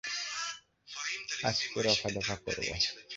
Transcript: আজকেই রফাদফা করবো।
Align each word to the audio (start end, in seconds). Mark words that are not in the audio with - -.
আজকেই 1.43 1.81
রফাদফা 1.85 2.35
করবো। 2.43 2.73